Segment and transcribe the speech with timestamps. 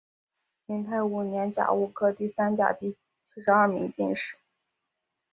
[0.65, 4.35] 景泰五年甲戌科第三甲第七十二名进士。